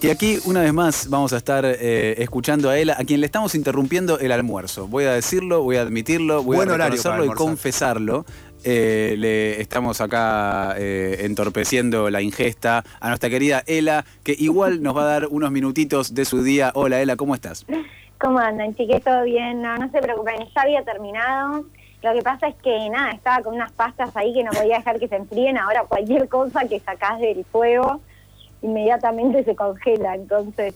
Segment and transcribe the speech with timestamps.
[0.00, 3.26] Y aquí, una vez más, vamos a estar eh, escuchando a él, a quien le
[3.26, 4.86] estamos interrumpiendo el almuerzo.
[4.86, 8.24] Voy a decirlo, voy a admitirlo, voy Buen a reconocerlo y confesarlo.
[8.62, 14.96] Eh, le estamos acá eh, entorpeciendo la ingesta a nuestra querida Ela, que igual nos
[14.96, 16.70] va a dar unos minutitos de su día.
[16.74, 17.66] Hola, Ela, ¿cómo estás?
[18.20, 19.02] ¿Cómo andan, chiques?
[19.02, 19.62] ¿Todo bien?
[19.62, 21.64] No, no se preocupen, ya había terminado.
[22.02, 25.00] Lo que pasa es que, nada, estaba con unas pastas ahí que no podía dejar
[25.00, 25.58] que se enfríen.
[25.58, 28.00] Ahora cualquier cosa que sacás del fuego,
[28.62, 30.14] inmediatamente se congela.
[30.14, 30.74] Entonces,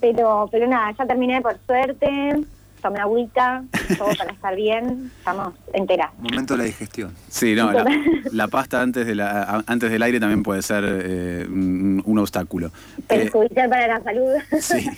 [0.00, 2.36] pero pero nada, ya terminé por suerte.
[2.80, 3.64] Tomé agüita,
[3.98, 5.10] todo para estar bien.
[5.18, 6.10] Estamos enteras.
[6.18, 7.12] Momento de la digestión.
[7.28, 7.84] Sí, no, la,
[8.30, 12.68] la pasta antes, de la, antes del aire también puede ser eh, un, un obstáculo.
[12.68, 14.30] Eh, Perjudicial para la salud.
[14.60, 14.88] sí,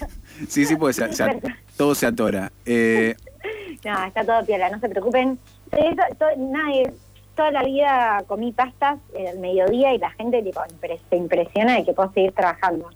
[0.47, 1.11] sí, sí, puede ser.
[1.79, 2.53] todo se atora.
[2.67, 3.15] Eh,
[3.83, 5.39] No, está todo piola, no se preocupen.
[5.73, 6.93] Eso, to- nada, eh,
[7.37, 10.61] toda la vida comí pastas eh, al mediodía y la gente tipo,
[11.09, 12.89] se impresiona de que puedo seguir trabajando.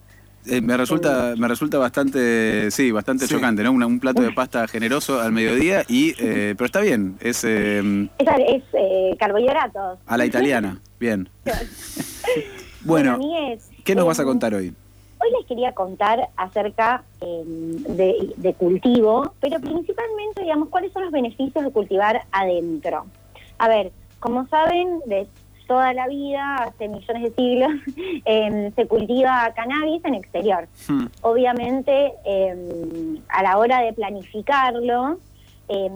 [0.46, 3.32] Eh, me resulta me resulta bastante sí bastante Sí.
[3.34, 7.44] chocante no un plato de pasta generoso al mediodía y eh, pero está bien es
[7.44, 10.00] eh, Esa es eh, carbohidratos.
[10.04, 11.30] a la italiana bien
[12.84, 13.18] bueno
[13.84, 14.74] qué nos vas a contar hoy
[15.18, 21.64] Hoy les quería contar acerca de, de cultivo, pero principalmente, digamos, cuáles son los beneficios
[21.64, 23.06] de cultivar adentro.
[23.56, 23.90] A ver,
[24.24, 25.28] como saben, de
[25.68, 27.72] toda la vida, hace millones de siglos,
[28.24, 30.66] eh, se cultiva cannabis en exterior.
[30.88, 35.18] Hmm, Obviamente, eh, a la hora de planificarlo,
[35.68, 35.90] eh,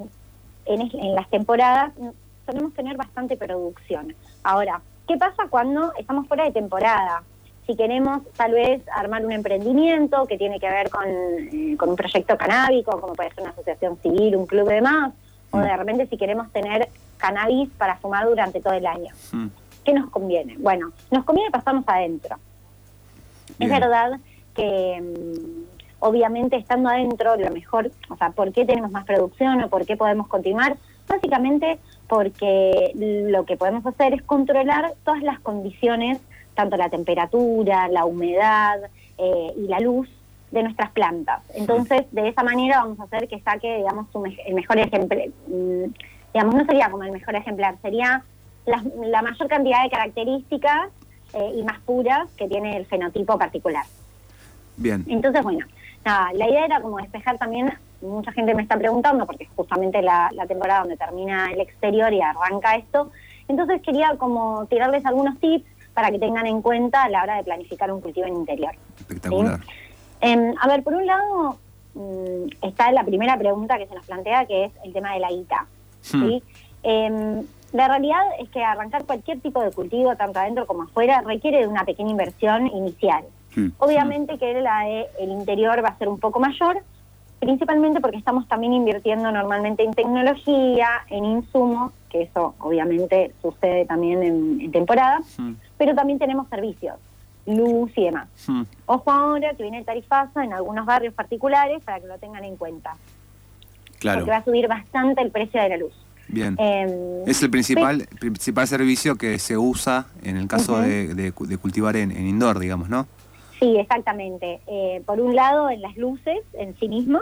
[0.66, 2.08] en, las temporadas mm,
[2.44, 4.14] solemos tener bastante producción.
[4.42, 7.22] Ahora, ¿qué pasa cuando estamos fuera de temporada?
[7.66, 11.96] Si queremos tal vez armar un emprendimiento que tiene que ver con, eh, con un
[11.96, 15.14] proyecto canábico, como puede ser una asociación civil, un club de demás,
[15.50, 19.12] o de repente si queremos tener cannabis para fumar durante todo el año.
[19.32, 19.46] hmm.
[19.84, 20.56] ¿Qué nos conviene?
[20.58, 22.36] Bueno, nos conviene pasarnos adentro.
[23.58, 23.72] Bien.
[23.72, 24.18] Es verdad
[24.54, 25.62] que mm,
[26.00, 29.96] obviamente estando adentro, lo mejor, o sea, ¿por qué tenemos más producción o por qué
[29.96, 30.76] podemos continuar?
[31.08, 36.18] Básicamente porque lo que podemos hacer es controlar todas las condiciones,
[36.54, 38.78] tanto la temperatura, la humedad
[39.16, 40.08] eh, y la luz
[40.50, 41.42] de nuestras plantas.
[41.54, 45.28] Entonces, de esa manera vamos a hacer que saque, digamos, su me- el mejor ejemplar.
[46.38, 48.22] Digamos, no sería como el mejor ejemplar, sería
[48.64, 50.88] la, la mayor cantidad de características
[51.32, 53.84] eh, y más puras que tiene el fenotipo particular.
[54.76, 55.04] Bien.
[55.08, 55.66] Entonces, bueno,
[56.04, 60.00] nada, la idea era como despejar también, mucha gente me está preguntando, porque es justamente
[60.00, 63.10] la, la temporada donde termina el exterior y arranca esto,
[63.48, 67.42] entonces quería como tirarles algunos tips para que tengan en cuenta a la hora de
[67.42, 68.76] planificar un cultivo en interior.
[68.96, 69.58] Espectacular.
[70.20, 71.58] Em, a ver, por un lado
[71.94, 75.30] mm, está la primera pregunta que se nos plantea, que es el tema de la
[75.30, 75.66] guita.
[76.00, 76.42] ¿Sí?
[76.82, 81.60] Em, la realidad es que arrancar cualquier tipo de cultivo, tanto adentro como afuera, requiere
[81.60, 83.24] de una pequeña inversión inicial.
[83.54, 83.68] Hmm.
[83.78, 86.78] Obviamente que la de el interior va a ser un poco mayor,
[87.40, 94.22] principalmente porque estamos también invirtiendo normalmente en tecnología, en insumos, que eso obviamente sucede también
[94.22, 95.52] en, en temporada, Hmm.
[95.76, 96.96] pero también tenemos servicios,
[97.44, 98.28] luz y demás.
[98.46, 98.62] Hmm.
[98.86, 102.56] Ojo ahora que viene el tarifazo en algunos barrios particulares para que lo tengan en
[102.56, 102.96] cuenta,
[103.98, 105.92] claro porque va a subir bastante el precio de la luz.
[106.28, 106.56] Bien.
[106.58, 106.90] Em,
[107.26, 111.56] Es el principal, principal servicio que se usa en el caso de, de cu- de
[111.56, 113.06] cultivar en, en indoor, digamos, ¿no?
[113.58, 114.60] Sí, exactamente.
[114.66, 117.18] Eh, por un lado en las luces en sí mismo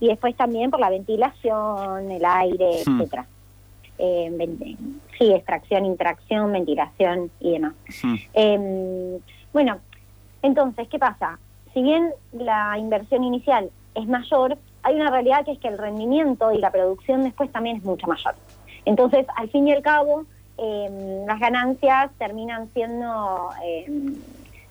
[0.00, 3.00] y después también por la ventilación, el aire, Hmm.
[3.00, 3.26] etcétera.
[3.98, 7.74] Eh, ven- sí, extracción, intracción, ventilación y demás.
[8.02, 8.14] Hmm.
[8.34, 9.18] Eh,
[9.52, 9.78] bueno,
[10.42, 11.38] entonces, ¿qué pasa?
[11.72, 16.52] Si bien la inversión inicial es mayor, hay una realidad que es que el rendimiento
[16.52, 18.34] y la producción después también es mucho mayor.
[18.84, 20.26] Entonces, al fin y al cabo,
[20.58, 23.50] eh, las ganancias terminan siendo...
[23.64, 23.86] eh,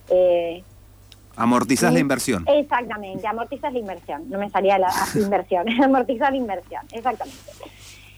[0.10, 0.64] eh,
[1.36, 1.96] Amortizás Sí.
[1.96, 2.46] la inversión.
[2.48, 4.30] Exactamente, amortizas la inversión.
[4.30, 7.40] No me salía la inversión, amortizar la inversión, exactamente.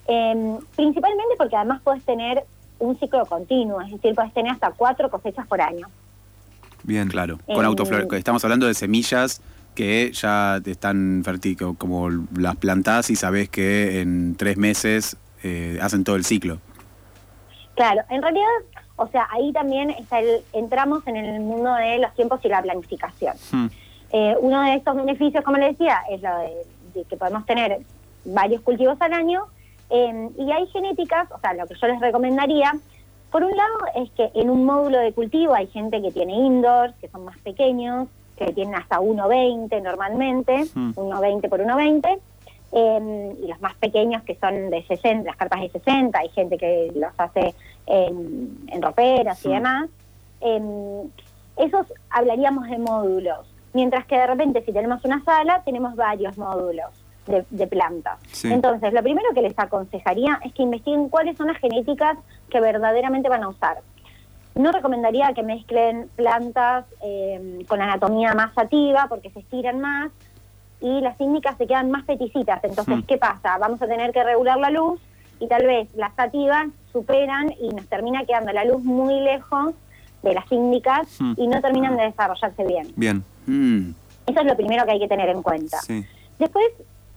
[0.07, 2.43] Eh, principalmente porque además puedes tener
[2.77, 5.87] un ciclo continuo, es decir, puedes tener hasta cuatro cosechas por año.
[6.83, 7.07] Bien.
[7.07, 9.41] claro con Em, autoflor estamos hablando de semillas
[9.75, 16.03] que ya están fértiles como las plantás y sabés que en tres meses eh, hacen
[16.03, 16.59] todo el ciclo
[17.75, 18.45] Claro, en realidad,
[18.95, 22.61] o sea, ahí también está el, entramos en el mundo de los tiempos y la
[22.61, 23.35] planificación.
[23.51, 23.67] Hmm.
[24.11, 26.53] Eh, uno de estos beneficios, como le decía, es lo de,
[26.93, 27.79] de que podemos tener
[28.23, 29.43] varios cultivos al año
[29.89, 32.73] eh, y hay genéticas, o sea, lo que yo les recomendaría,
[33.29, 36.95] por un lado es que en un módulo de cultivo hay gente que tiene indoors,
[37.01, 40.91] que son más pequeños, que tienen hasta 1,20 normalmente, Hmm.
[40.95, 42.19] 1,20 por 1,20,
[42.71, 46.57] eh, y los más pequeños que son de 60, las carpas de 60, hay gente
[46.57, 47.53] que los hace
[47.87, 49.51] en, en roperas y Hmm.
[49.53, 49.89] demás.
[50.41, 51.03] Eh,
[51.57, 53.47] esos hablaríamos de módulos.
[53.73, 56.87] Mientras que de repente si tenemos una sala, tenemos varios módulos
[57.27, 58.19] de, de plantas.
[58.31, 58.51] Sí.
[58.51, 62.17] Entonces, lo primero que les aconsejaría es que investiguen cuáles son las genéticas
[62.49, 63.77] que verdaderamente van a usar.
[64.55, 70.11] No recomendaría que mezclen plantas eh, con anatomía más sativa porque se estiran más
[70.81, 72.63] y las ígnicas se quedan más peticitas.
[72.63, 73.01] Entonces, Hmm.
[73.01, 73.57] ¿qué pasa?
[73.57, 75.01] Vamos a tener que regular la luz
[75.39, 79.73] y tal vez las sativas superan y nos termina quedando la luz muy lejos
[80.23, 81.33] de las ígnicas Hmm.
[81.37, 82.87] y no terminan de desarrollarse bien.
[82.95, 83.91] Bien, Mm.
[84.25, 85.77] Eso es lo primero que hay que tener en cuenta.
[85.81, 86.03] sí.
[86.39, 86.65] Después,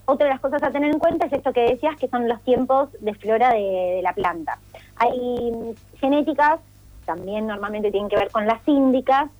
[0.04, 2.42] otra de las cosas a tener en cuenta es esto que decías, que son los
[2.42, 3.60] tiempos de flora de,
[3.96, 4.58] de la planta.
[4.96, 5.18] Hay
[5.52, 6.60] mm, genéticas,
[7.08, 9.30] también normalmente tienen que ver con las síndicas,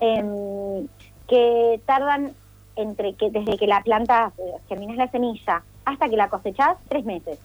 [0.00, 0.86] em,
[1.26, 2.32] que tardan
[2.76, 7.04] entre que desde que la planta eh, germinas la semilla hasta que la cosechás, tres
[7.04, 7.38] meses.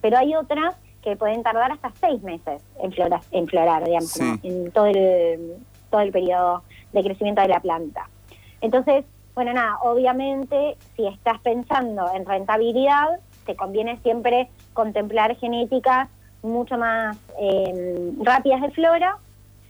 [0.00, 4.40] Pero hay otras que pueden tardar hasta seis meses en, flora, en florar, digamos, Sí.
[4.42, 5.54] en todo el,
[5.90, 6.62] todo el periodo
[6.92, 8.08] de crecimiento de la planta.
[8.60, 9.04] Entonces,
[9.36, 16.08] bueno, nada, obviamente si estás pensando en rentabilidad, te conviene siempre contemplar genéticas
[16.42, 19.18] mucho más eh, rápidas de flora.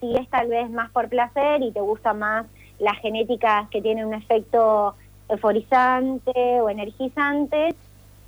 [0.01, 2.47] Si es tal vez más por placer y te gustan más
[2.79, 4.95] las genéticas que tienen un efecto
[5.29, 7.75] euforizante o energizante,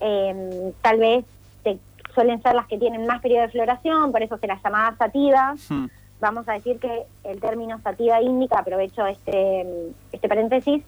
[0.01, 1.25] eh, tal vez
[1.63, 1.79] te,
[2.15, 5.71] suelen ser las que tienen más periodo de floración, por eso se las llamaba sativas
[5.71, 5.87] Hmm.
[6.21, 9.67] vamos a decir que el término sativa índica, aprovecho este,
[10.13, 10.83] este paréntesis,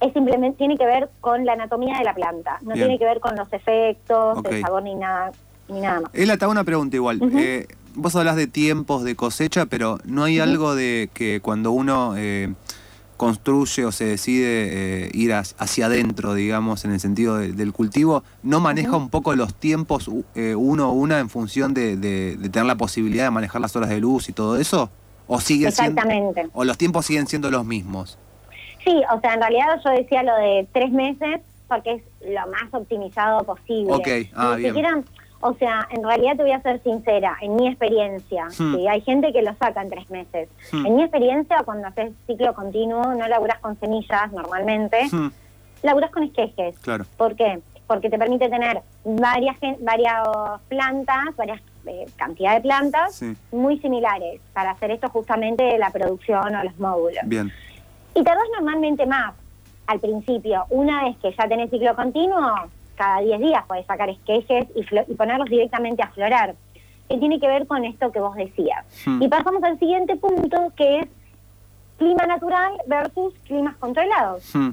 [0.00, 2.86] es simplemente tiene que ver con la anatomía de la planta, no Bien.
[2.86, 4.48] tiene que ver con los efectos, Ok.
[4.50, 5.32] el sabor ni nada,
[5.68, 6.10] ni nada más.
[6.14, 7.20] Ela, te una pregunta igual.
[7.38, 12.14] Eh, vos hablas de tiempos de cosecha, pero ¿no hay algo de que cuando uno
[12.16, 12.52] eh,
[13.16, 18.24] construye o se decide eh, ir hacia adentro, digamos, en el sentido de- del cultivo,
[18.42, 22.48] no maneja un poco los tiempos eh, uno o una en función de, de- de
[22.48, 24.90] tener la posibilidad de manejar las horas de luz y todo eso?
[25.26, 26.48] ¿O sigue siendo, Exactamente.
[26.54, 28.18] o los tiempos siguen siendo los mismos?
[28.84, 32.72] Sí, o sea, en realidad yo decía lo de tres meses porque es lo más
[32.72, 33.92] optimizado posible.
[33.92, 34.74] Ok, ah, Ni bien.
[34.74, 35.02] siquiera,
[35.42, 38.74] o sea, en realidad te voy a ser sincera, en mi experiencia, Hmm.
[38.76, 40.48] sí, hay gente que lo saca en tres meses.
[40.72, 40.86] Hmm.
[40.86, 45.28] En mi experiencia, cuando haces ciclo continuo, no laburas con semillas normalmente, Hmm,
[45.82, 46.78] laburas con esquejes.
[46.80, 47.04] claro.
[47.16, 47.60] ¿Por qué?
[47.86, 50.22] Porque te permite tener varias, varias
[50.68, 53.34] plantas, varias eh, cantidad de plantas Sí.
[53.52, 57.22] muy similares para hacer esto justamente de la producción o los módulos.
[57.24, 57.50] Bien.
[58.14, 59.32] Y tardás normalmente más
[59.86, 60.66] al principio.
[60.68, 62.52] Una vez que ya tenés ciclo continuo,
[63.00, 66.54] cada 10 días podés sacar esquejes y, y ponerlos directamente a florar.
[67.08, 68.84] Que tiene que ver con esto que vos decías.
[69.06, 69.22] Hmm.
[69.22, 71.06] Y pasamos al siguiente punto, que es
[71.98, 74.54] clima natural versus climas controlados.
[74.54, 74.70] Hmm,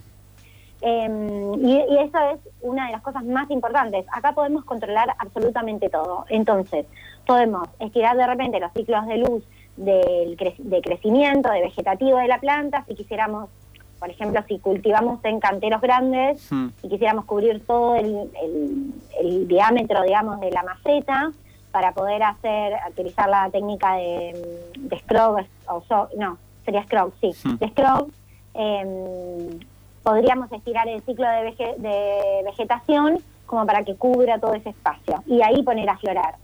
[0.81, 4.05] Eh, y, y eso es una de las cosas más importantes.
[4.11, 6.25] Acá podemos controlar absolutamente todo.
[6.29, 6.85] Entonces,
[7.25, 9.43] podemos estirar de repente los ciclos de luz
[9.77, 13.49] del cre- de crecimiento, de vegetativo de la planta, si quisiéramos,
[13.99, 19.47] por ejemplo, si cultivamos en canteros grandes hmm, y quisiéramos cubrir todo el, el- el
[19.47, 21.31] diámetro, digamos, de la maceta
[21.71, 27.31] para poder hacer, utilizar la técnica de, de Scrog, o so- no, sería Scrog, sí,
[27.43, 27.55] Hmm.
[27.57, 28.07] de Scrog,
[28.53, 29.59] em,
[30.03, 35.23] podríamos estirar el ciclo de, vege- de vegetación como para que cubra todo ese espacio
[35.25, 36.35] y ahí poner a florar.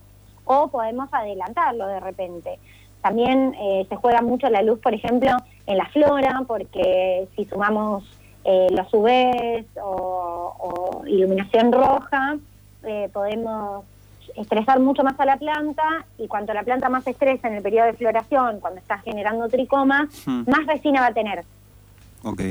[0.45, 2.59] O podemos adelantarlo de repente.
[3.01, 5.31] También eh, se juega mucho la luz, por ejemplo,
[5.65, 8.03] en la flora, porque si sumamos
[8.45, 12.35] eh, los UVs o, o iluminación roja,
[12.83, 13.85] eh, podemos
[14.35, 15.83] estresar mucho más a la planta
[16.17, 19.47] y cuanto la planta más se estresa en el periodo de floración, cuando está generando
[19.47, 20.43] tricomas, Hmm.
[20.49, 21.43] más resina va a tener.
[22.23, 22.41] ok.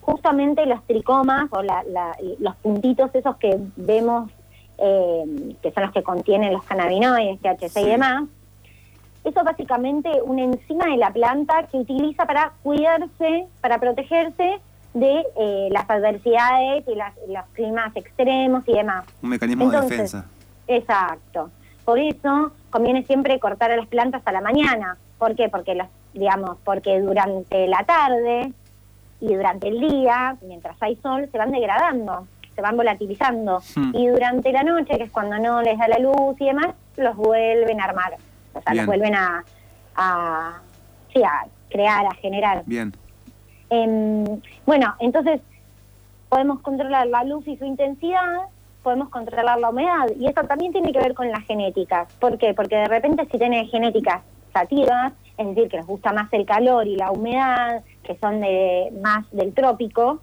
[0.00, 4.30] Justamente los tricomas o la- la- los puntitos esos que vemos,
[4.78, 7.80] eh, que son los que contienen los cannabinoides, THC Sí.
[7.80, 8.22] y demás,
[9.26, 14.60] eso es básicamente una enzima de la planta que utiliza para cuidarse, para protegerse
[14.94, 19.04] de eh, las adversidades y las- los climas extremos y demás.
[19.22, 20.24] Un mecanismo Entonces, de defensa.
[20.68, 21.50] Exacto.
[21.84, 24.96] Por eso conviene siempre cortar a las plantas a la mañana.
[25.18, 25.48] ¿Por qué?
[25.48, 28.52] Porque las, digamos, porque durante la tarde
[29.20, 33.60] y durante el día, mientras hay sol, se van degradando, se van volatilizando.
[33.74, 33.94] Hmm.
[33.94, 37.16] Y durante la noche, que es cuando no les da la luz y demás, los
[37.16, 38.16] vuelven a armar.
[38.56, 38.76] O sea, Bien.
[38.76, 39.44] los vuelven a,
[39.94, 40.60] a,
[41.12, 42.62] sí, a crear, a generar.
[42.66, 42.92] Bien.
[43.70, 44.24] Em,
[44.64, 45.40] bueno, entonces
[46.28, 48.48] podemos controlar la luz y su intensidad,
[48.82, 52.12] podemos controlar la humedad y eso también tiene que ver con las genéticas.
[52.14, 52.54] ¿Por qué?
[52.54, 54.22] Porque de repente si tenés genéticas
[54.52, 58.92] sativas, es decir, que les gusta más el calor y la humedad, que son de
[59.02, 60.20] más del trópico,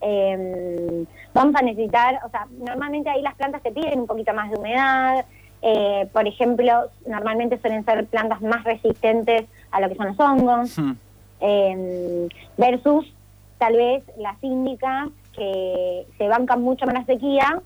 [0.00, 4.50] em, vamos a necesitar, o sea, normalmente ahí las plantas te piden un poquito más
[4.50, 5.24] de humedad,
[5.62, 10.78] eh, por ejemplo, normalmente suelen ser plantas más resistentes a lo que son los hongos,
[10.78, 10.92] Hmm,
[11.40, 13.12] eh, versus
[13.58, 17.62] tal vez las índicas que se bancan mucho más la sequía,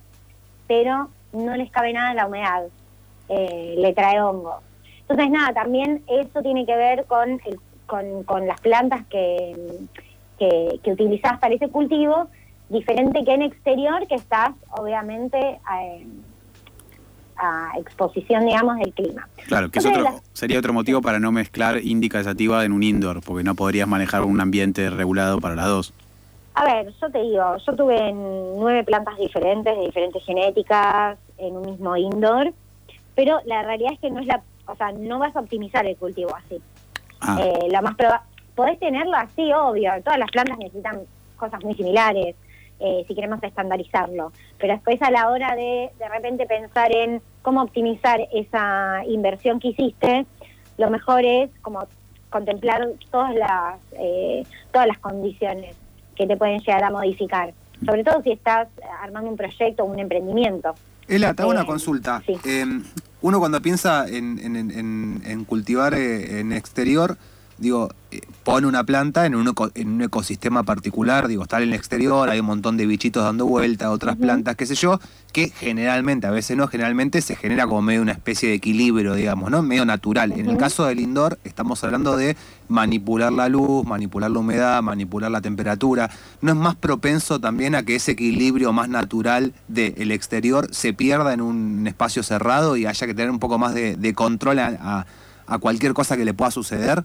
[0.67, 2.65] pero no les cabe nada la humedad,
[3.29, 4.61] eh, le trae hongo.
[5.01, 9.55] Entonces, nada, también eso tiene que ver con, el, con, con, las plantas que,
[10.39, 12.29] que, que utilizás para ese cultivo,
[12.69, 15.61] diferente que en exterior, que estás obviamente
[17.37, 19.29] a, exposición, digamos, del clima.
[19.47, 23.23] Claro, que es otro, sería otro motivo para no mezclar índica desativa en un indoor,
[23.23, 25.95] porque no podrías manejar un ambiente regulado para las dos.
[26.55, 31.73] A ver, yo te digo, yo tuve nueve plantas diferentes, de diferentes genéticas, en un
[31.73, 32.53] mismo indoor,
[33.15, 35.97] pero la realidad es que no es la, o sea, no vas a optimizar el
[35.97, 36.61] cultivo así.
[37.21, 37.39] Ah.
[37.43, 38.25] Eh, la más proba
[38.55, 41.03] podés tenerlo así, obvio, todas las plantas necesitan
[41.37, 42.35] cosas muy similares,
[42.81, 47.63] eh, si queremos estandarizarlo, pero después a la hora de de repente pensar en cómo
[47.63, 50.27] optimizar esa inversión que hiciste,
[50.79, 51.87] lo mejor es como
[52.31, 55.75] contemplar todas las, eh, todas las condiciones
[56.15, 57.55] que te pueden llegar a modificar,
[57.85, 58.69] sobre todo si estás
[59.01, 60.75] armando un proyecto o un emprendimiento.
[61.09, 62.23] Ela, te hago una Eh, consulta.
[62.27, 62.37] sí.
[62.45, 62.65] Eh,
[63.23, 67.17] uno cuando piensa en, en- en- en cultivar eh, en exterior,
[67.59, 71.65] digo, eh, pone una planta en un, eco- en un ecosistema particular, digo, está en
[71.65, 75.01] el exterior, hay un montón de bichitos dando vuelta, otras plantas, qué sé yo,
[75.33, 79.51] que generalmente, a veces no, generalmente se genera como medio una especie de equilibrio, digamos,
[79.51, 79.63] ¿no?
[79.63, 80.33] Medio natural.
[80.33, 82.37] En el caso del indoor, estamos hablando de
[82.69, 86.11] manipular la luz, manipular la humedad, manipular la temperatura.
[86.41, 91.33] ¿No es más propenso también a que ese equilibrio más natural del exterior se pierda
[91.33, 94.67] en un espacio cerrado y haya que tener un poco más de, de control a,
[94.81, 95.07] a-
[95.49, 97.05] a cualquier cosa que le pueda suceder?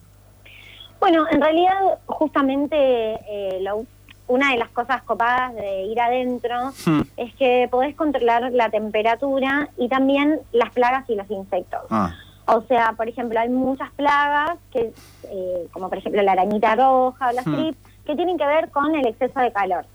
[1.02, 3.86] Bueno, en realidad justamente eh, lo-
[4.28, 7.02] una de las cosas copadas de ir adentro Hmm.
[7.18, 11.82] es que podés controlar la temperatura y también las plagas y los insectos.
[11.90, 12.14] Ah,
[12.48, 14.94] O sea, por ejemplo, hay muchas plagas, que
[15.24, 17.54] eh, como por ejemplo la arañita roja o la Hmm.
[17.56, 19.86] strip, que tienen que ver con el exceso de calor.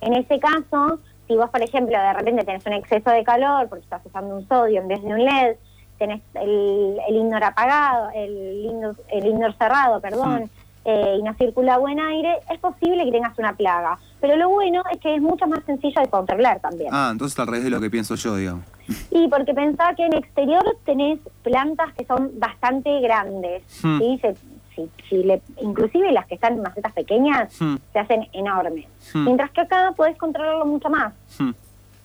[0.00, 3.84] En ese caso, si vos, por ejemplo, de repente tenés un exceso de calor porque
[3.84, 5.56] estás usando un sodio en vez de un LED,
[5.98, 10.50] tenés el, el indoor apagado, el indoor, el indoor cerrado, perdón,
[10.86, 13.98] eh, y no circula buen aire, es posible que tengas una plaga.
[14.20, 16.90] Pero lo bueno es que es mucho más sencillo de controlar también.
[16.92, 18.64] ah, entonces al revés de lo que pienso yo, digamos.
[19.10, 23.98] Y porque pensá que en exterior tenés plantas que son bastante grandes, Hmm.
[23.98, 24.18] ¿sí?
[24.20, 24.34] Se-
[24.74, 27.76] si- si le- inclusive las que están en macetas pequeñas Hmm.
[27.92, 28.86] se hacen enormes.
[29.14, 29.24] Hmm.
[29.24, 31.14] Mientras que acá podés controlarlo mucho más,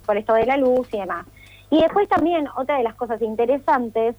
[0.05, 1.25] por esto de la luz y demás.
[1.71, 4.15] Y después también otra de las cosas interesantes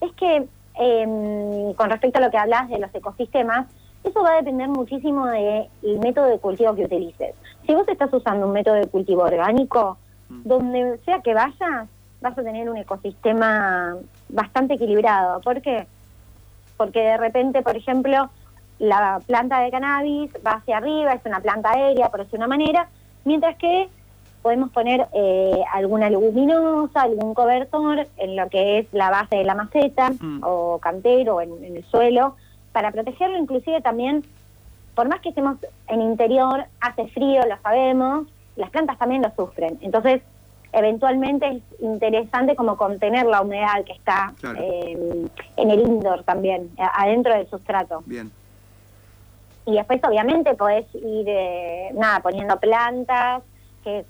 [0.00, 3.66] es que em, con respecto a lo que hablas de los ecosistemas,
[4.04, 5.68] eso va a depender muchísimo del
[6.00, 7.34] método de cultivo que utilices.
[7.66, 9.98] Si vos estás usando un método de cultivo orgánico,
[10.30, 10.42] Mm.
[10.44, 11.88] donde sea que vayas,
[12.20, 13.96] vas a tener un ecosistema
[14.28, 15.40] bastante equilibrado.
[15.40, 15.86] ¿Por qué?
[16.76, 18.30] Porque de repente, por ejemplo,
[18.78, 22.88] la planta de cannabis va hacia arriba, es una planta aérea, por decir una manera,
[23.24, 23.88] mientras que
[24.42, 29.54] podemos poner eh, alguna leguminosa, algún cobertor en lo que es la base de la
[29.54, 30.40] maceta Mm.
[30.44, 32.36] o cantero en, en el suelo,
[32.72, 34.24] para protegerlo inclusive también,
[34.94, 35.56] por más que estemos
[35.88, 39.78] en interior, hace frío, lo sabemos, las plantas también lo sufren.
[39.82, 40.22] Entonces,
[40.72, 44.58] eventualmente es interesante como contener la humedad que está Claro.
[44.62, 48.02] eh, en el indoor también, adentro del sustrato.
[48.06, 48.30] Bien.
[49.66, 53.42] Y después obviamente podés ir eh, nada poniendo plantas
[53.84, 54.04] que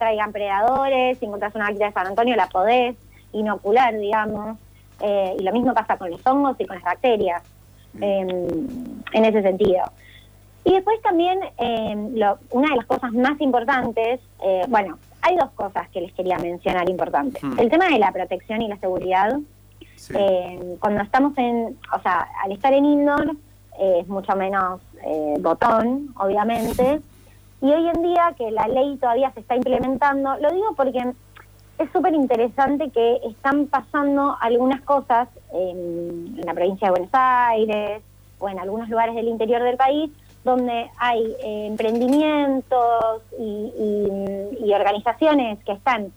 [0.00, 2.96] traigan predadores, si encontrás una bacteria de San Antonio la podés
[3.32, 4.58] inocular, digamos.
[5.00, 7.42] Eh, y lo mismo pasa con los hongos y con las bacterias,
[8.00, 8.26] eh,
[9.12, 9.82] en ese sentido.
[10.64, 15.50] Y después también, eh, lo- una de las cosas más importantes, eh, bueno, hay dos
[15.52, 17.42] cosas que les quería mencionar importantes.
[17.42, 17.58] Hmm.
[17.58, 19.38] El tema de la protección y la seguridad.
[19.96, 20.14] Sí.
[20.18, 23.36] Eh, cuando estamos en, o sea, al estar en indoor
[23.78, 27.00] eh, es mucho menos eh, botón, obviamente.
[27.62, 31.12] Y hoy en día que la ley todavía se está implementando, lo digo porque
[31.78, 38.02] es súper interesante que están pasando algunas cosas en, la provincia de Buenos Aires
[38.38, 40.10] o en algunos lugares del interior del país
[40.44, 46.12] donde hay eh, emprendimientos y, organizaciones que están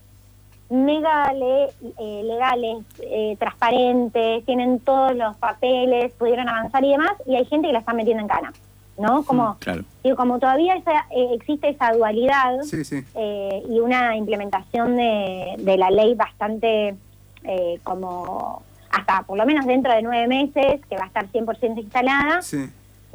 [0.69, 7.45] mega eh, legales, eh, transparentes, tienen todos los papeles, pudieron avanzar y demás, y hay
[7.45, 8.53] gente que la está metiendo en cana,
[8.97, 9.23] ¿no?
[9.23, 9.83] Como, Claro.
[10.03, 13.03] digo, como todavía esa, eh, existe esa dualidad Sí, sí.
[13.15, 16.95] eh, y una implementación de, de la ley bastante
[17.43, 21.79] eh, como hasta por lo menos dentro de nueve meses, que va a estar 100%
[21.81, 22.69] instalada, Sí.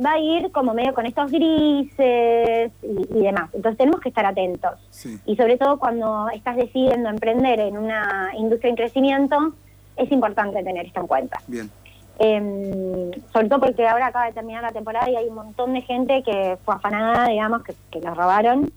[0.04, 3.48] va a ir como medio con estos grises y, y demás.
[3.54, 4.72] Entonces tenemos que estar atentos.
[4.90, 5.18] Sí.
[5.26, 9.52] Y sobre todo cuando estás decidiendo emprender en una industria en crecimiento,
[9.96, 11.40] es importante tener esto en cuenta.
[11.46, 11.70] Bien.
[12.18, 15.82] Em, sobre todo porque ahora acaba de terminar la temporada y hay un montón de
[15.82, 18.70] gente que fue afanada, digamos, que, que los robaron.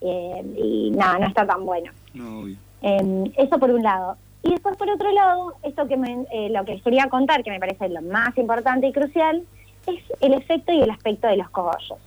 [0.00, 1.90] eh, y nada, no está tan bueno.
[2.12, 2.56] No, obvio.
[2.82, 4.16] Eh, eso por un lado.
[4.42, 7.58] Y después, por otro lado, esto que me, eh, lo que quería contar, que me
[7.58, 9.42] parece lo más importante y crucial,
[9.86, 11.98] es el efecto y el aspecto de los cogollos,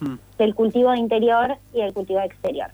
[0.00, 0.16] Hmm.
[0.38, 2.68] del cultivo de interior y del cultivo de exterior.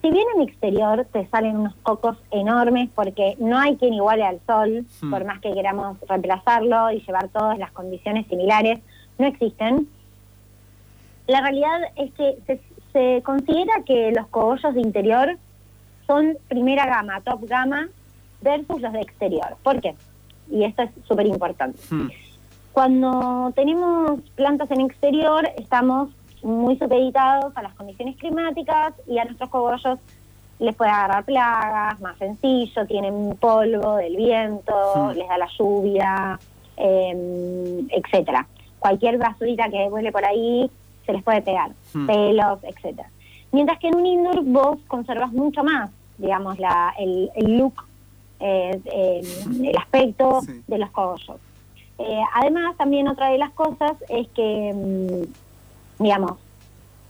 [0.00, 4.40] Si bien en exterior te salen unos cocos enormes porque no hay quien iguale al
[4.46, 5.10] sol, Hmm.
[5.10, 8.80] por más que queramos reemplazarlo y llevar todas las condiciones similares,
[9.18, 9.88] no existen.
[11.26, 12.60] La realidad es que se,
[12.92, 15.36] se considera que los cogollos de interior
[16.06, 17.88] son primera gama, top gama,
[18.40, 19.56] versus los de exterior.
[19.62, 19.94] ¿Por qué?
[20.50, 21.78] Y esto es súper importante.
[21.90, 22.08] Hmm.
[22.72, 26.10] Cuando tenemos plantas en exterior, estamos
[26.44, 29.98] muy supeditados a las condiciones climáticas y a nuestros cogollos
[30.58, 35.10] les puede agarrar plagas, más sencillo, tienen polvo del viento, Hmm.
[35.16, 36.38] les da la lluvia,
[36.76, 38.46] eh, etcétera.
[38.78, 40.68] Cualquier basurita que vuele por ahí
[41.06, 42.06] se les puede pegar, Hmm.
[42.06, 43.08] pelos, etcétera.
[43.52, 47.84] Mientras que en un indoor vos conservas mucho más, digamos, la, el, el look,
[48.40, 49.22] eh, eh,
[49.64, 50.62] el aspecto Sí.
[50.66, 51.36] de los cogollos.
[51.98, 55.22] Eh, además, también otra de las cosas es que, mm,
[55.98, 56.32] digamos,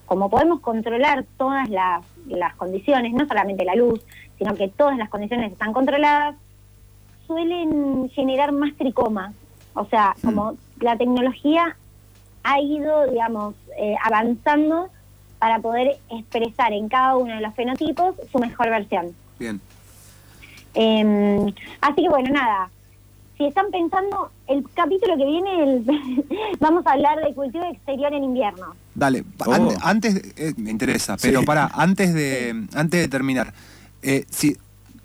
[0.06, 4.00] como podemos controlar todas las, las condiciones, no solamente la luz,
[4.38, 6.36] sino que todas las condiciones están controladas,
[7.26, 9.34] suelen generar más tricomas.
[9.74, 11.76] O sea, como la tecnología
[12.42, 14.88] ha ido, digamos, eh, avanzando
[15.38, 19.14] para poder expresar en cada uno de los fenotipos su mejor versión.
[19.38, 19.60] Bien.
[20.74, 22.70] Eh, así que bueno, nada.
[23.38, 25.86] Si están pensando, el capítulo que viene, el-
[26.60, 28.74] vamos a hablar de cultivo exterior en invierno.
[28.94, 29.52] Dale, Oh.
[29.52, 31.46] ante- antes, eh, me interesa, pero Sí.
[31.46, 33.54] para, antes de, antes de terminar,
[34.02, 34.56] eh, si,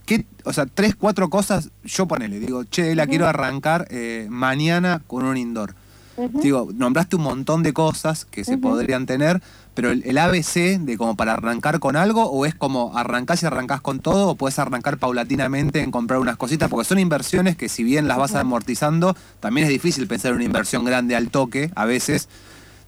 [0.07, 5.01] ¿qué, o sea, tres, cuatro cosas, yo ponele, digo, che, la quiero arrancar eh, mañana
[5.05, 5.75] con un indoor.
[6.15, 9.41] Digo, nombraste un montón de cosas que se podrían tener,
[9.73, 13.45] pero el, el ABC de como para arrancar con algo, o es como arrancás y
[13.45, 17.69] arrancás con todo, o puedes arrancar paulatinamente en comprar unas cositas, porque son inversiones que
[17.69, 21.71] si bien las vas amortizando, también es difícil pensar en una inversión grande al toque,
[21.75, 22.29] a veces.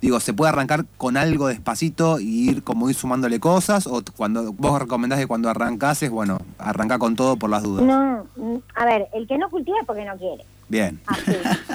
[0.01, 3.87] Digo, ¿se puede arrancar con algo despacito y ir como ir sumándole cosas?
[3.87, 7.85] ¿O cuando vos recomendás que cuando arrancases, bueno, arranca con todo por las dudas?
[7.85, 10.45] No, mm, a ver, el que no cultiva es porque no quiere.
[10.67, 10.99] Bien.
[11.05, 11.31] Así.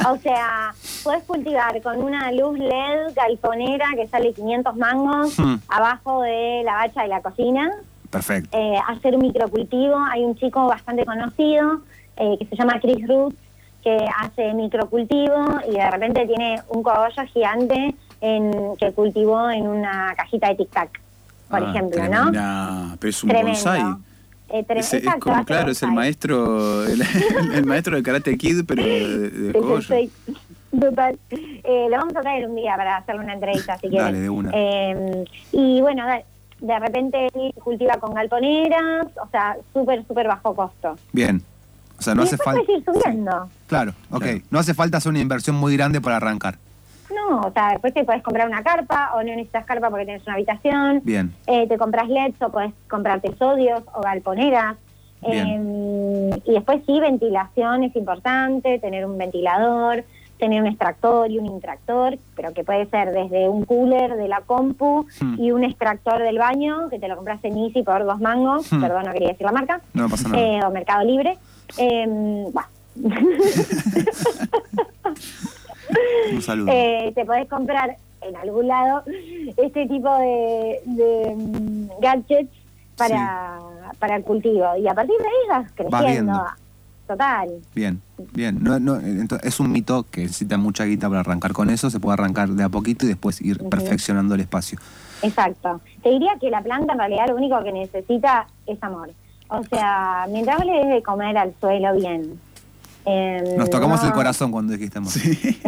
[0.09, 0.72] O sea,
[1.05, 5.57] puedes cultivar con una luz LED galponera que sale 500 mangos Hmm.
[5.68, 7.70] abajo de la bacha de la cocina.
[8.11, 8.59] Perfecto.
[8.59, 9.96] eh, hacer un microcultivo.
[10.11, 11.83] Hay un chico bastante conocido
[12.16, 13.35] eh, que se llama Chris Root
[13.85, 20.12] que hace microcultivo y de repente tiene un cogollo gigante en, que cultivó en una
[20.16, 21.00] cajita de tic tac,
[21.48, 22.31] por Ah, ejemplo, tremendo.
[22.33, 22.96] ¿no?
[22.98, 23.53] Pero es un Tremendo.
[23.53, 23.83] bonsai.
[24.53, 27.01] Eh, es exacto, como, claro, es el maestro, el,
[27.55, 29.53] el maestro de Karate Kid, pero de, de.
[30.79, 31.19] Total.
[31.31, 34.07] Eh, lo vamos a traer un día para hacerle una entrevista, si quieren.
[34.07, 34.51] Dale, de una.
[34.53, 36.05] Eh, y bueno,
[36.61, 37.29] de, repente
[37.63, 40.97] cultiva con galponeras, o sea, súper, súper bajo costo.
[41.13, 41.43] Bien.
[41.99, 42.63] O sea, no y hace falta.
[42.85, 43.49] subiendo.
[43.67, 44.23] Claro, ok.
[44.23, 44.41] Claro.
[44.51, 46.57] No hace falta hacer una inversión muy grande para arrancar.
[47.14, 50.23] No, o sea, después te puedes comprar una carpa o no necesitas carpa porque tienes
[50.27, 51.01] una habitación.
[51.05, 51.35] Bien.
[51.46, 54.77] Eh, te compras LEDs o puedes comprarte sodios o galponeras.
[55.23, 60.05] Eh, y después sí, ventilación es importante, tener un ventilador,
[60.38, 64.40] tener un extractor y un intractor, pero que puede ser desde un cooler de la
[64.40, 65.35] compu Hmm.
[65.38, 68.81] y un extractor del baño, que te lo compras en Easy por dos mangos, Hmm.
[68.81, 70.42] perdón, no quería decir la marca, No pasa nada.
[70.42, 71.37] eh, o Mercado Libre.
[71.77, 72.68] Eh, bah.
[76.33, 76.73] Un saludo.
[76.73, 79.03] Eh, te podés comprar en algún lado
[79.57, 82.51] este tipo de, de, mm, gadgets
[82.97, 83.59] para,
[83.99, 84.77] para el cultivo.
[84.77, 86.45] Y a partir de ahí vas creciendo.
[87.07, 87.49] Total.
[87.75, 88.01] Bien,
[88.35, 88.62] bien.
[88.62, 88.97] No, no,
[89.43, 91.90] es un mito que necesita mucha guita para arrancar con eso.
[91.90, 94.79] Se puede arrancar de a poquito y después ir perfeccionando el espacio.
[95.23, 95.81] Exacto.
[96.05, 99.11] Te diría que la planta en realidad lo único que necesita es amor.
[99.49, 102.38] O sea, mientras le des de comer al suelo bien.
[103.07, 105.11] Eh, Nos tocamos no- el corazón cuando dijiste amor.
[105.11, 105.31] Sí.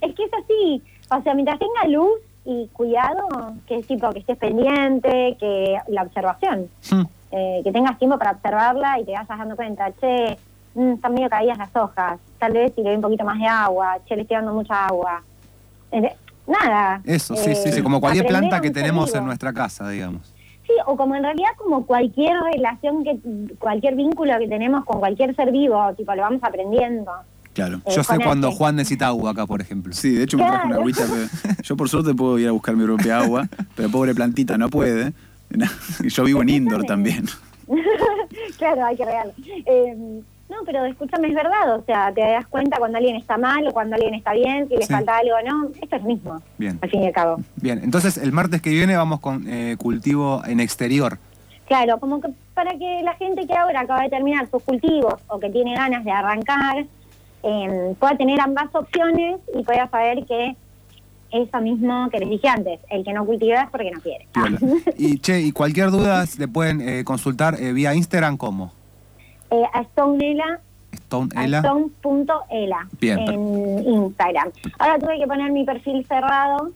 [0.00, 0.82] es que es así.
[1.10, 6.02] O sea, mientras tenga luz y cuidado, que es tipo que estés pendiente, que la
[6.02, 6.68] observación.
[6.90, 7.02] Hmm.
[7.32, 10.38] eh, que tengas tiempo para observarla y te vayas dando cuenta, che,
[10.74, 13.46] mm, están medio caídas las hojas, tal vez si le doy un poquito más de
[13.46, 15.22] agua, che, le estoy dando mucha agua.
[15.90, 16.14] Eh,
[16.46, 17.00] nada.
[17.04, 17.82] Eso, sí, sí, eh, sí.
[17.82, 19.18] Como cualquier planta que tenemos vivo.
[19.18, 20.32] en nuestra casa, digamos.
[20.66, 23.18] Sí, o como en realidad como cualquier relación, que
[23.58, 27.12] cualquier vínculo que tenemos con cualquier ser vivo, tipo, lo vamos aprendiendo.
[27.54, 27.80] Claro.
[27.86, 28.56] Eh, Yo sé cuando ese.
[28.58, 29.92] Juan necesita agua acá, por ejemplo.
[29.92, 30.80] Sí, de hecho me traje una Claro.
[30.82, 31.04] agüita.
[31.42, 34.68] pero yo por suerte puedo ir a buscar mi propia agua, pero pobre plantita no
[34.68, 35.12] puede.
[36.02, 37.24] Y yo vivo en indoor también.
[38.58, 39.32] claro, hay que regalar.
[39.64, 40.20] Eh,
[40.58, 43.72] no, pero escúchame, es verdad, o sea, te das cuenta cuando alguien está mal o
[43.72, 44.92] cuando alguien está bien, si le Sí.
[44.92, 46.78] falta algo o no, esto es lo mismo, Bien.
[46.80, 47.36] al fin y al cabo.
[47.56, 51.18] Bien, entonces el martes que viene vamos con eh, cultivo en exterior.
[51.66, 55.38] Claro, como que para que la gente que ahora acaba de terminar sus cultivos o
[55.40, 56.86] que tiene ganas de arrancar,
[57.42, 60.56] eh, pueda tener ambas opciones y pueda saber que
[61.32, 64.26] eso mismo que les dije antes, el que no cultiva es porque no quiere.
[64.96, 68.72] Y che, y cualquier duda le pueden eh, consultar eh, vía Instagram como
[69.50, 70.60] Eh, a Stoneela
[70.92, 71.58] Stone a Ela.
[71.58, 74.50] stone.ela Bien, en Instagram.
[74.78, 76.70] Ahora tuve que poner mi perfil cerrado,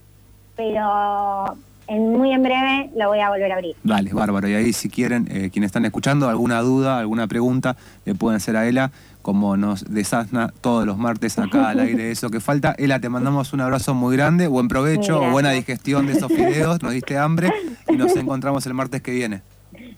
[0.56, 1.56] pero
[1.88, 3.76] en, muy en breve lo voy a volver a abrir.
[3.82, 4.48] Dale, bárbaro.
[4.48, 8.56] Y ahí si quieren, eh, quienes están escuchando, alguna duda, alguna pregunta, le pueden hacer
[8.56, 12.74] a Ela, como nos desasna todos los martes acá al aire eso que falta.
[12.78, 15.32] Ela, te mandamos un abrazo muy grande, buen provecho, Gracias.
[15.32, 17.50] buena digestión de esos fideos, nos diste hambre
[17.88, 19.42] y nos encontramos el martes que viene.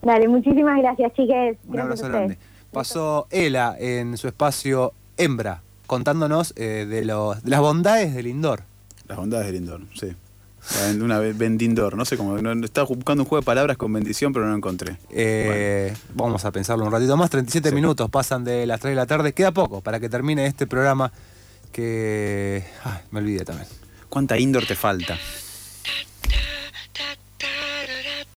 [0.01, 1.59] Dale, muchísimas gracias, chiques.
[1.69, 2.39] Un abrazo grande.
[2.73, 8.65] Pasó Ela en su espacio Hembra, contándonos eh, de, los, de las bondades del indoor.
[9.09, 10.15] Las bondades del Indor, sí.
[11.01, 12.39] Una vez vendindor, no sé cómo.
[12.65, 14.97] estaba buscando un juego de palabras con bendición, pero no lo encontré.
[15.11, 17.29] Eh, Vamos a pensarlo un ratito más.
[17.31, 17.75] 37 Sí.
[17.75, 19.33] minutos pasan de las 3 de la tarde.
[19.35, 21.13] Queda poco para que termine este programa
[21.73, 22.65] que...
[22.85, 23.67] Ay, me olvidé también.
[24.09, 25.19] ¿Cuánta Indoor te falta?